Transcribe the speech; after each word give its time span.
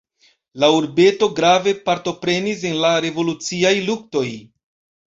La 0.63 0.69
urbeto 0.77 1.27
grave 1.41 1.75
partoprenis 1.91 2.67
en 2.73 2.81
la 2.87 2.95
revoluciaj 3.07 3.79
luktoj. 3.93 4.29